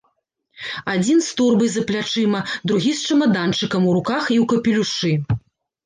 [0.93, 2.39] Адзін з торбай за плячыма,
[2.73, 5.13] другі з чамаданчыкам у руках і ў капелюшы.